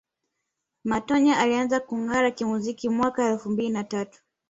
[0.83, 4.21] Matonya alianza kungara kimuziki mwaka elfu mbili na tatu